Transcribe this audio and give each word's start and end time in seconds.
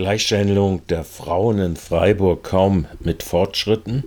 Gleichstellung 0.00 0.80
der 0.86 1.04
Frauen 1.04 1.58
in 1.58 1.76
Freiburg 1.76 2.42
kaum 2.42 2.86
mit 3.00 3.22
Fortschritten, 3.22 4.04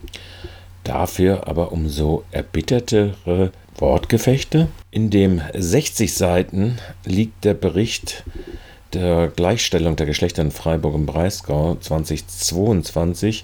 dafür 0.83 1.47
aber 1.47 1.71
umso 1.71 2.23
erbittertere 2.31 3.51
Wortgefechte. 3.77 4.69
In 4.89 5.11
dem 5.11 5.39
60 5.53 6.11
Seiten 6.11 6.79
liegt 7.05 7.45
der 7.45 7.53
Bericht 7.53 8.23
der 8.93 9.27
Gleichstellung 9.35 9.95
der 9.95 10.05
Geschlechter 10.05 10.41
in 10.41 10.51
Freiburg 10.51 10.95
im 10.95 11.05
Breisgau 11.05 11.75
2022 11.79 13.43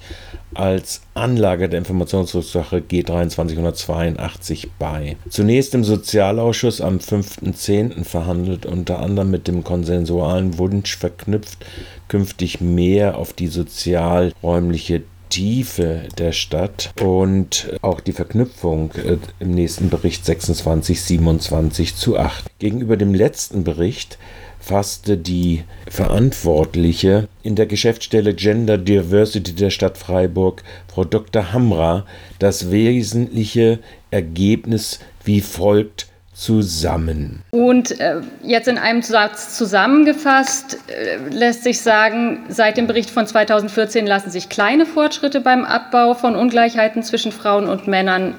als 0.54 1.02
Anlage 1.14 1.70
der 1.70 1.80
Informationssache 1.80 2.78
G2382 2.78 4.68
bei. 4.80 5.16
Zunächst 5.30 5.76
im 5.76 5.84
Sozialausschuss 5.84 6.82
am 6.82 6.98
5.10. 6.98 8.04
verhandelt, 8.04 8.66
unter 8.66 9.00
anderem 9.00 9.32
mit 9.32 9.48
dem 9.48 9.64
konsensualen 9.64 10.58
Wunsch 10.58 10.98
verknüpft, 10.98 11.66
künftig 12.08 12.62
mehr 12.62 13.18
auf 13.18 13.34
die 13.34 13.48
sozialräumliche 13.48 15.04
Tiefe 15.30 16.04
der 16.18 16.32
Stadt 16.32 16.92
und 17.02 17.72
auch 17.82 18.00
die 18.00 18.12
Verknüpfung 18.12 18.92
äh, 18.96 19.18
im 19.40 19.52
nächsten 19.52 19.90
Bericht 19.90 20.26
2627 20.26 21.96
zu 21.96 22.18
8. 22.18 22.46
Gegenüber 22.60 22.98
dem 22.98 23.14
letzten 23.14 23.64
Bericht 23.64 24.18
fasste 24.60 25.18
die 25.18 25.64
Verantwortliche 25.90 27.28
in 27.44 27.56
der 27.56 27.66
Geschäftsstelle 27.66 28.34
Gender 28.34 28.78
Diversity 28.78 29.54
der 29.54 29.70
Stadt 29.70 29.98
Freiburg, 29.98 30.64
Frau 30.88 31.06
Dr. 31.06 31.54
Hamra, 31.54 32.06
das 32.40 32.70
wesentliche 32.70 33.80
Ergebnis 34.12 35.00
wie 35.24 35.42
folgt 35.42 36.08
zusammen. 36.40 37.42
Und 37.52 38.00
äh, 38.00 38.22
jetzt 38.44 38.70
in 38.70 38.78
einem 38.78 39.02
Satz 39.02 39.58
zusammengefasst 39.58 40.78
äh, 40.88 41.18
lässt 41.30 41.66
sich 41.66 41.82
sagen, 41.82 42.46
seit 42.48 42.78
dem 42.78 42.88
Bericht 42.88 43.10
von 43.10 43.28
2014 43.28 44.08
lassen 44.08 44.30
sich 44.32 44.48
kleine 44.48 44.86
Fortschritte 44.86 45.42
beim 45.42 45.66
Abbau 45.66 46.14
von 46.14 46.38
Ungleichheiten 46.38 47.04
zwischen 47.04 47.34
Frauen 47.34 47.68
und 47.68 47.88
Männern 47.88 48.36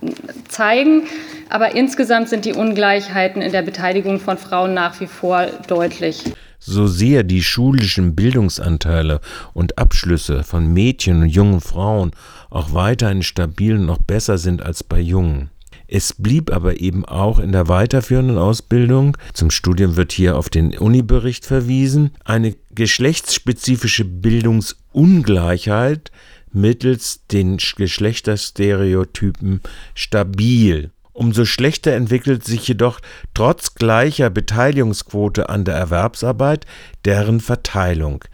äh, 0.00 0.08
zeigen. 0.48 1.02
Aber 1.50 1.74
insgesamt 1.74 2.30
sind 2.30 2.46
die 2.46 2.54
Ungleichheiten 2.54 3.42
in 3.42 3.52
der 3.52 3.62
Beteiligung 3.62 4.18
von 4.18 4.38
Frauen 4.38 4.72
nach 4.72 4.98
wie 5.00 5.06
vor 5.06 5.46
deutlich. 5.68 6.32
So 6.58 6.86
sehr 6.86 7.22
die 7.22 7.42
schulischen 7.42 8.16
Bildungsanteile 8.16 9.20
und 9.52 9.76
Abschlüsse 9.76 10.42
von 10.42 10.72
Mädchen 10.72 11.20
und 11.20 11.28
jungen 11.28 11.60
Frauen 11.60 12.12
auch 12.48 12.72
weiterhin 12.72 13.22
stabil 13.22 13.74
und 13.74 13.84
noch 13.84 13.98
besser 13.98 14.38
sind 14.38 14.62
als 14.62 14.82
bei 14.82 15.00
Jungen. 15.00 15.51
Es 15.94 16.14
blieb 16.14 16.50
aber 16.50 16.80
eben 16.80 17.04
auch 17.04 17.38
in 17.38 17.52
der 17.52 17.68
weiterführenden 17.68 18.38
Ausbildung, 18.38 19.14
zum 19.34 19.50
Studium 19.50 19.96
wird 19.96 20.12
hier 20.12 20.38
auf 20.38 20.48
den 20.48 20.78
Unibericht 20.78 21.44
verwiesen, 21.44 22.12
eine 22.24 22.56
geschlechtsspezifische 22.74 24.06
Bildungsungleichheit 24.06 26.10
mittels 26.50 27.26
den 27.26 27.58
Geschlechterstereotypen 27.58 29.60
stabil. 29.94 30.92
Umso 31.12 31.44
schlechter 31.44 31.92
entwickelt 31.92 32.44
sich 32.44 32.66
jedoch 32.66 33.00
trotz 33.34 33.74
gleicher 33.74 34.30
Beteiligungsquote 34.30 35.48
an 35.48 35.64
der 35.64 35.74
Erwerbsarbeit 35.74 36.64
deren 37.04 37.40
Verteilung. 37.40 38.24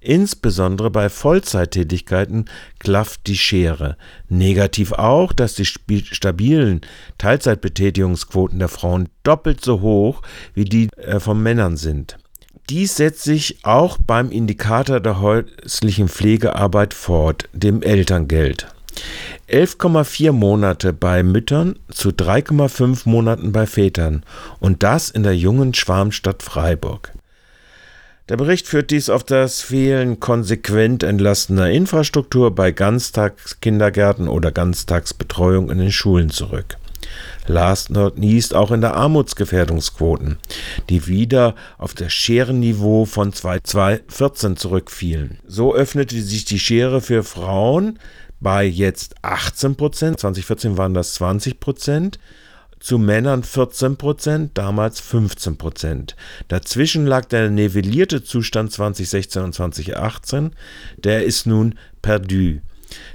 Insbesondere 0.00 0.90
bei 0.90 1.08
Vollzeittätigkeiten 1.08 2.44
klafft 2.78 3.26
die 3.26 3.38
Schere. 3.38 3.96
Negativ 4.28 4.92
auch, 4.92 5.32
dass 5.32 5.54
die 5.54 5.64
stabilen 5.64 6.82
Teilzeitbetätigungsquoten 7.16 8.58
der 8.58 8.68
Frauen 8.68 9.08
doppelt 9.22 9.64
so 9.64 9.80
hoch 9.80 10.20
wie 10.52 10.66
die 10.66 10.88
äh, 10.96 11.20
von 11.20 11.42
Männern 11.42 11.78
sind. 11.78 12.18
Dies 12.68 12.96
setzt 12.96 13.22
sich 13.22 13.64
auch 13.64 13.96
beim 13.98 14.30
Indikator 14.30 15.00
der 15.00 15.20
häuslichen 15.20 16.08
Pflegearbeit 16.08 16.92
fort, 16.92 17.48
dem 17.52 17.82
Elterngeld. 17.82 18.68
11,4 19.48 20.32
Monate 20.32 20.92
bei 20.92 21.22
Müttern 21.22 21.78
zu 21.90 22.10
3,5 22.10 23.08
Monaten 23.08 23.52
bei 23.52 23.66
Vätern 23.66 24.24
und 24.60 24.82
das 24.82 25.10
in 25.10 25.22
der 25.22 25.36
jungen 25.36 25.74
Schwarmstadt 25.74 26.42
Freiburg. 26.42 27.12
Der 28.30 28.38
Bericht 28.38 28.66
führt 28.66 28.90
dies 28.90 29.10
auf 29.10 29.22
das 29.22 29.60
Fehlen 29.60 30.18
konsequent 30.18 31.02
entlastener 31.02 31.70
Infrastruktur 31.70 32.54
bei 32.54 32.72
Ganztagskindergärten 32.72 34.28
oder 34.28 34.50
Ganztagsbetreuung 34.50 35.70
in 35.70 35.76
den 35.76 35.92
Schulen 35.92 36.30
zurück. 36.30 36.78
Last 37.46 37.90
not 37.90 38.18
least 38.18 38.54
auch 38.54 38.70
in 38.70 38.80
der 38.80 38.94
Armutsgefährdungsquoten, 38.94 40.38
die 40.88 41.06
wieder 41.06 41.54
auf 41.76 41.92
das 41.92 42.14
Scherenniveau 42.14 43.04
von 43.04 43.34
2014 43.34 44.56
zurückfielen. 44.56 45.38
So 45.46 45.74
öffnete 45.74 46.18
sich 46.22 46.46
die 46.46 46.58
Schere 46.58 47.02
für 47.02 47.22
Frauen 47.22 47.98
bei 48.44 48.64
jetzt 48.64 49.16
18 49.22 49.74
Prozent, 49.74 50.20
2014 50.20 50.78
waren 50.78 50.94
das 50.94 51.14
20 51.14 51.58
Prozent, 51.58 52.20
zu 52.78 52.98
Männern 52.98 53.42
14 53.42 53.96
Prozent, 53.96 54.58
damals 54.58 55.00
15 55.00 55.56
Prozent. 55.56 56.14
Dazwischen 56.48 57.06
lag 57.06 57.24
der 57.24 57.48
nivellierte 57.48 58.22
Zustand 58.22 58.70
2016 58.70 59.42
und 59.42 59.54
2018, 59.54 60.50
der 60.98 61.24
ist 61.24 61.46
nun 61.46 61.76
perdu. 62.02 62.60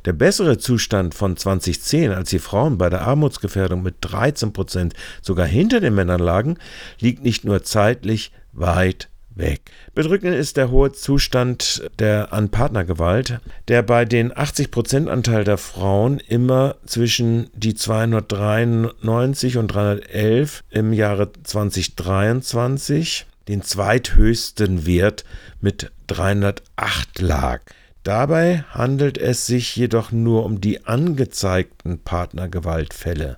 Der 0.05 0.13
bessere 0.13 0.57
Zustand 0.57 1.13
von 1.13 1.37
2010, 1.37 2.11
als 2.11 2.31
die 2.31 2.39
Frauen 2.39 2.79
bei 2.79 2.89
der 2.89 3.03
Armutsgefährdung 3.03 3.83
mit 3.83 3.97
13 4.01 4.51
Prozent 4.51 4.95
sogar 5.21 5.45
hinter 5.45 5.79
den 5.79 5.93
Männern 5.93 6.19
lagen, 6.19 6.57
liegt 6.99 7.23
nicht 7.23 7.45
nur 7.45 7.61
zeitlich 7.61 8.31
weit 8.51 9.09
weg. 9.39 9.61
Bedrückend 9.95 10.35
ist 10.35 10.57
der 10.57 10.69
hohe 10.69 10.91
Zustand 10.91 11.89
der 11.97 12.31
an 12.31 12.49
Partnergewalt, 12.49 13.39
der 13.67 13.81
bei 13.81 14.05
den 14.05 14.31
80% 14.31 15.07
Anteil 15.07 15.43
der 15.43 15.57
Frauen 15.57 16.19
immer 16.19 16.75
zwischen 16.85 17.49
die 17.53 17.73
293 17.73 19.57
und 19.57 19.69
311 19.69 20.63
im 20.69 20.93
Jahre 20.93 21.31
2023 21.43 23.25
den 23.47 23.63
zweithöchsten 23.63 24.85
Wert 24.85 25.25
mit 25.59 25.91
308 26.07 27.19
lag. 27.19 27.61
Dabei 28.03 28.63
handelt 28.69 29.17
es 29.17 29.45
sich 29.45 29.75
jedoch 29.75 30.11
nur 30.11 30.45
um 30.45 30.61
die 30.61 30.85
angezeigten 30.85 31.99
Partnergewaltfälle. 31.99 33.37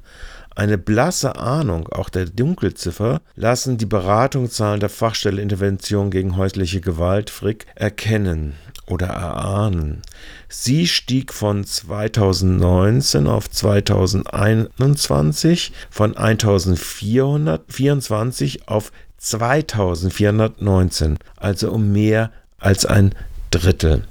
Eine 0.54 0.78
blasse 0.78 1.38
Ahnung 1.38 1.88
auch 1.90 2.10
der 2.10 2.26
Dunkelziffer 2.26 3.22
lassen 3.36 3.78
die 3.78 3.86
Beratungszahlen 3.86 4.82
der 4.82 4.90
Fachstelle 4.90 5.42
Intervention 5.42 6.12
gegen 6.12 6.36
häusliche 6.36 6.82
Gewalt 6.82 7.30
Frick 7.30 7.68
erkennen 7.76 8.56
oder 8.86 9.08
erahnen. 9.08 10.02
Sie 10.50 10.88
stieg 10.88 11.32
von 11.34 11.64
2019 11.64 13.28
auf 13.28 13.50
2021 13.50 15.72
von 15.90 16.18
1424 16.18 18.68
auf 18.68 18.92
2419, 19.18 21.18
also 21.38 21.72
um 21.72 21.94
mehr 21.94 22.30
als 22.60 22.86
ein 22.86 23.16
Drittel. 23.52 24.04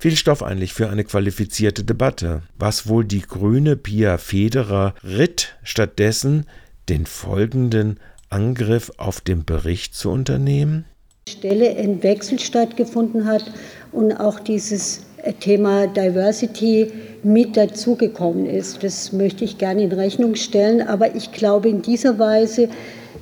Viel 0.00 0.16
Stoff 0.16 0.42
eigentlich 0.42 0.72
für 0.72 0.88
eine 0.88 1.04
qualifizierte 1.04 1.84
Debatte. 1.84 2.40
Was 2.58 2.88
wohl 2.88 3.04
die 3.04 3.20
grüne 3.20 3.76
Pia 3.76 4.16
Federer 4.16 4.94
ritt, 5.04 5.58
stattdessen 5.62 6.46
den 6.88 7.04
folgenden 7.04 8.00
Angriff 8.30 8.90
auf 8.96 9.20
den 9.20 9.44
Bericht 9.44 9.94
zu 9.94 10.08
unternehmen? 10.08 10.86
Stelle 11.28 11.76
ein 11.76 12.02
Wechsel 12.02 12.38
stattgefunden 12.38 13.26
hat 13.26 13.44
und 13.92 14.14
auch 14.14 14.40
dieses 14.40 15.02
Thema 15.40 15.86
Diversity 15.86 16.90
mit 17.22 17.58
dazugekommen 17.58 18.46
ist. 18.46 18.82
Das 18.82 19.12
möchte 19.12 19.44
ich 19.44 19.58
gerne 19.58 19.82
in 19.82 19.92
Rechnung 19.92 20.34
stellen. 20.34 20.80
Aber 20.80 21.14
ich 21.14 21.30
glaube, 21.30 21.68
in 21.68 21.82
dieser 21.82 22.18
Weise, 22.18 22.70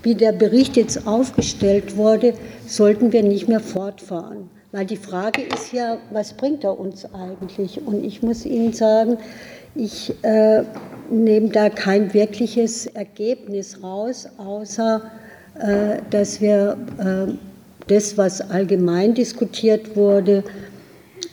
wie 0.05 0.15
der 0.15 0.31
Bericht 0.31 0.77
jetzt 0.77 1.09
aufgestellt 1.09 1.97
wurde, 1.97 2.35
sollten 2.69 3.13
wir 3.13 3.25
nicht 3.25 3.49
mehr 3.49 3.59
fortfahren. 3.59 4.49
Weil 4.71 4.85
die 4.85 4.97
Frage 4.97 5.43
ist 5.43 5.73
ja, 5.73 5.97
was 6.11 6.35
bringt 6.35 6.63
er 6.63 6.79
uns 6.79 7.07
eigentlich? 7.15 7.81
Und 7.87 8.05
ich 8.05 8.23
muss 8.23 8.45
Ihnen 8.45 8.75
sagen, 8.75 9.17
ich 9.75 10.13
äh, 10.23 10.63
nehme 11.11 11.49
da 11.49 11.71
kein 11.71 12.13
wirkliches 12.13 12.87
Ergebnis 12.87 13.83
raus, 13.83 14.29
außer 14.37 15.11
äh, 15.59 15.99
dass 16.11 16.43
wir 16.43 16.77
äh, 16.99 17.33
das, 17.87 18.19
was 18.19 18.43
allgemein 18.43 19.15
diskutiert 19.15 19.97
wurde, 19.97 20.45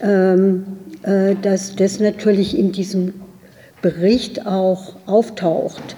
ähm, 0.02 0.66
äh, 1.04 1.36
dass 1.42 1.76
das 1.76 2.00
natürlich 2.00 2.58
in 2.58 2.72
diesem 2.72 3.14
Bericht 3.82 4.48
auch 4.48 4.96
auftaucht. 5.08 5.98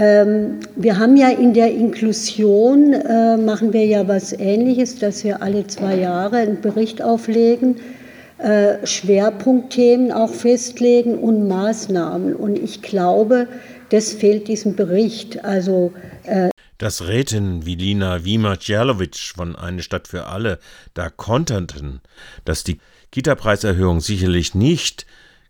Ähm, 0.00 0.60
wir 0.76 0.96
haben 0.96 1.16
ja 1.16 1.28
in 1.28 1.54
der 1.54 1.74
Inklusion, 1.74 2.92
äh, 2.92 3.36
machen 3.36 3.72
wir 3.72 3.84
ja 3.84 4.06
was 4.06 4.32
Ähnliches, 4.32 5.00
dass 5.00 5.24
wir 5.24 5.42
alle 5.42 5.66
zwei 5.66 5.96
Jahre 5.96 6.36
einen 6.36 6.60
Bericht 6.60 7.02
auflegen, 7.02 7.80
äh, 8.38 8.86
Schwerpunktthemen 8.86 10.12
auch 10.12 10.32
festlegen 10.32 11.18
und 11.18 11.48
Maßnahmen. 11.48 12.36
Und 12.36 12.60
ich 12.60 12.80
glaube, 12.80 13.48
das 13.88 14.12
fehlt 14.12 14.46
diesem 14.46 14.76
Bericht. 14.76 15.44
Also 15.44 15.92
äh 16.26 16.50
Dass 16.78 17.08
Rätinnen 17.08 17.66
wie 17.66 17.74
Lina 17.74 18.24
Wima-Cialowitsch 18.24 19.34
von 19.34 19.56
Eine 19.56 19.82
Stadt 19.82 20.06
für 20.06 20.26
alle 20.26 20.60
da 20.94 21.10
konterten, 21.10 22.02
dass 22.44 22.62
die 22.62 22.78
Kita-Preiserhöhung 23.10 24.00
sicherlich 24.00 24.54
nicht 24.54 25.06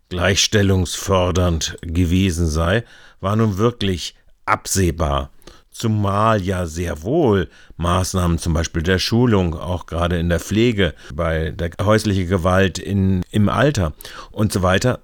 gleichstellungsfördernd 0.09 1.77
gewesen 1.83 2.47
sei, 2.47 2.83
war 3.21 3.35
nun 3.35 3.59
wirklich 3.59 4.15
absehbar. 4.49 5.29
Zumal 5.71 6.41
ja 6.41 6.65
sehr 6.65 7.03
wohl 7.03 7.47
Maßnahmen 7.77 8.37
zum 8.37 8.53
Beispiel 8.53 8.83
der 8.83 8.99
Schulung, 8.99 9.55
auch 9.55 9.85
gerade 9.85 10.19
in 10.19 10.27
der 10.27 10.39
Pflege, 10.39 10.93
bei 11.13 11.51
der 11.51 11.71
häuslichen 11.81 12.27
Gewalt 12.27 12.79
in, 12.79 13.21
im 13.31 13.47
Alter 13.47 13.93
und 14.31 14.51
so 14.51 14.61
weiter 14.61 14.99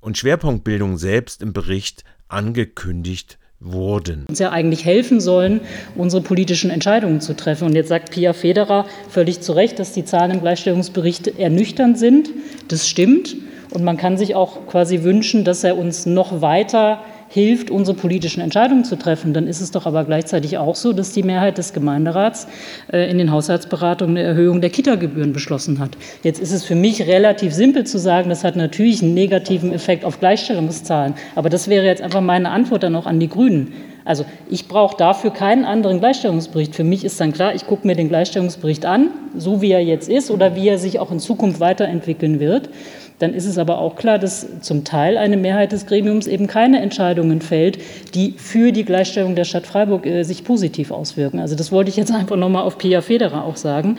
und 0.00 0.16
Schwerpunktbildung 0.16 0.96
selbst 0.96 1.42
im 1.42 1.52
Bericht 1.52 2.04
angekündigt 2.28 3.38
wurden. 3.60 4.24
Uns 4.28 4.38
ja 4.38 4.50
eigentlich 4.50 4.84
helfen 4.84 5.20
sollen, 5.20 5.60
unsere 5.96 6.22
politischen 6.22 6.70
Entscheidungen 6.70 7.20
zu 7.20 7.34
treffen. 7.34 7.66
Und 7.66 7.74
jetzt 7.74 7.88
sagt 7.88 8.10
Pia 8.10 8.32
Federer 8.32 8.86
völlig 9.08 9.40
zu 9.40 9.52
Recht, 9.52 9.78
dass 9.78 9.92
die 9.92 10.04
Zahlen 10.04 10.30
im 10.30 10.40
Gleichstellungsbericht 10.40 11.38
ernüchternd 11.38 11.98
sind. 11.98 12.30
Das 12.68 12.88
stimmt. 12.88 13.36
Und 13.70 13.82
man 13.82 13.96
kann 13.96 14.16
sich 14.16 14.34
auch 14.34 14.66
quasi 14.66 15.02
wünschen, 15.02 15.44
dass 15.44 15.64
er 15.64 15.76
uns 15.76 16.06
noch 16.06 16.40
weiter 16.40 17.02
hilft, 17.36 17.70
unsere 17.70 17.94
politischen 17.94 18.40
Entscheidungen 18.40 18.84
zu 18.84 18.96
treffen. 18.96 19.34
Dann 19.34 19.46
ist 19.46 19.60
es 19.60 19.70
doch 19.70 19.84
aber 19.84 20.04
gleichzeitig 20.04 20.56
auch 20.56 20.74
so, 20.74 20.94
dass 20.94 21.12
die 21.12 21.22
Mehrheit 21.22 21.58
des 21.58 21.74
Gemeinderats 21.74 22.48
äh, 22.90 23.10
in 23.10 23.18
den 23.18 23.30
Haushaltsberatungen 23.30 24.16
eine 24.16 24.26
Erhöhung 24.26 24.62
der 24.62 24.70
Kita-Gebühren 24.70 25.34
beschlossen 25.34 25.78
hat. 25.78 25.98
Jetzt 26.22 26.40
ist 26.40 26.52
es 26.52 26.64
für 26.64 26.74
mich 26.74 27.06
relativ 27.06 27.52
simpel 27.52 27.84
zu 27.84 27.98
sagen, 27.98 28.30
das 28.30 28.42
hat 28.42 28.56
natürlich 28.56 29.02
einen 29.02 29.12
negativen 29.12 29.70
Effekt 29.74 30.06
auf 30.06 30.18
Gleichstellungszahlen. 30.18 31.12
Aber 31.34 31.50
das 31.50 31.68
wäre 31.68 31.84
jetzt 31.84 32.00
einfach 32.00 32.22
meine 32.22 32.48
Antwort 32.48 32.82
dann 32.82 32.96
auch 32.96 33.06
an 33.06 33.20
die 33.20 33.28
Grünen. 33.28 33.74
Also 34.06 34.24
ich 34.48 34.66
brauche 34.66 34.96
dafür 34.96 35.30
keinen 35.30 35.66
anderen 35.66 35.98
Gleichstellungsbericht. 35.98 36.74
Für 36.74 36.84
mich 36.84 37.04
ist 37.04 37.20
dann 37.20 37.34
klar, 37.34 37.54
ich 37.54 37.66
gucke 37.66 37.86
mir 37.86 37.96
den 37.96 38.08
Gleichstellungsbericht 38.08 38.86
an, 38.86 39.10
so 39.36 39.60
wie 39.60 39.72
er 39.72 39.84
jetzt 39.84 40.08
ist 40.08 40.30
oder 40.30 40.56
wie 40.56 40.68
er 40.68 40.78
sich 40.78 41.00
auch 41.00 41.10
in 41.10 41.18
Zukunft 41.18 41.60
weiterentwickeln 41.60 42.40
wird. 42.40 42.70
Dann 43.18 43.32
ist 43.32 43.46
es 43.46 43.58
aber 43.58 43.78
auch 43.78 43.96
klar, 43.96 44.18
dass 44.18 44.46
zum 44.60 44.84
Teil 44.84 45.16
eine 45.16 45.36
Mehrheit 45.36 45.72
des 45.72 45.86
Gremiums 45.86 46.26
eben 46.26 46.46
keine 46.46 46.80
Entscheidungen 46.80 47.40
fällt, 47.40 47.78
die 48.14 48.34
für 48.36 48.72
die 48.72 48.84
Gleichstellung 48.84 49.34
der 49.34 49.44
Stadt 49.44 49.66
Freiburg 49.66 50.06
äh, 50.06 50.22
sich 50.22 50.44
positiv 50.44 50.90
auswirken. 50.90 51.40
Also 51.40 51.56
das 51.56 51.72
wollte 51.72 51.90
ich 51.90 51.96
jetzt 51.96 52.12
einfach 52.14 52.36
nochmal 52.36 52.62
auf 52.62 52.78
Pia 52.78 53.00
Federer 53.00 53.44
auch 53.44 53.56
sagen. 53.56 53.98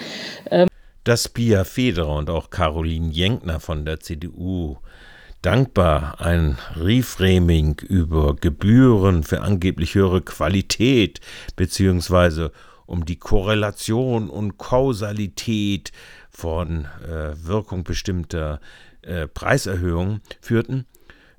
Ähm 0.52 0.68
dass 1.04 1.30
Pia 1.30 1.64
Federer 1.64 2.18
und 2.18 2.30
auch 2.30 2.50
Caroline 2.50 3.12
Jenkner 3.12 3.62
von 3.62 3.86
der 3.86 4.02
CDU 4.02 4.76
dankbar 5.42 6.20
ein 6.20 6.58
Reframing 6.76 7.80
über 7.88 8.36
Gebühren 8.36 9.24
für 9.24 9.42
angeblich 9.42 9.96
höhere 9.96 10.22
Qualität 10.22 11.22
beziehungsweise 11.56 12.52
um 12.86 13.06
die 13.06 13.18
Korrelation 13.18 14.30
und 14.30 14.58
Kausalität 14.58 15.92
von 16.30 16.86
äh, 17.06 17.34
Wirkung 17.42 17.84
bestimmter 17.84 18.60
äh, 19.08 19.28
Preiserhöhungen 19.28 20.22
führten, 20.42 20.86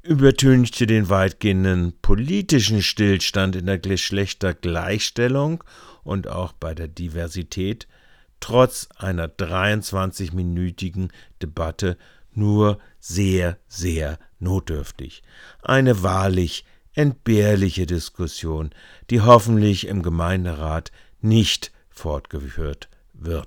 übertünchte 0.02 0.86
den 0.86 1.08
weitgehenden 1.08 1.92
politischen 2.00 2.82
Stillstand 2.82 3.56
in 3.56 3.66
der 3.66 3.78
Geschlechtergleichstellung 3.78 5.62
und 6.02 6.28
auch 6.28 6.52
bei 6.52 6.74
der 6.74 6.88
Diversität 6.88 7.86
trotz 8.40 8.88
einer 8.96 9.28
23-minütigen 9.28 11.10
Debatte 11.42 11.98
nur 12.32 12.78
sehr, 13.00 13.58
sehr 13.68 14.18
notdürftig. 14.38 15.22
Eine 15.62 16.02
wahrlich 16.02 16.64
entbehrliche 16.94 17.86
Diskussion, 17.86 18.70
die 19.10 19.20
hoffentlich 19.20 19.86
im 19.86 20.02
Gemeinderat 20.02 20.90
nicht 21.20 21.72
fortgeführt 21.90 22.88
wird. 23.12 23.46